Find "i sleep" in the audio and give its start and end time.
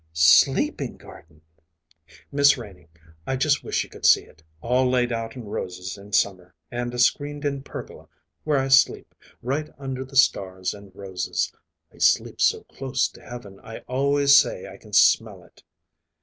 8.57-9.13, 11.93-12.41